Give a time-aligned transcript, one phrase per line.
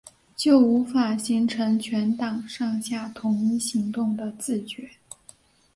[0.35, 4.89] 就无法形成全党上下统一行动的自觉